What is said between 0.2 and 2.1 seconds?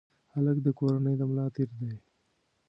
هلک د کورنۍ د ملا تیر دی.